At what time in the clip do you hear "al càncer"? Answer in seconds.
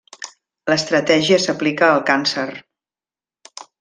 1.91-2.47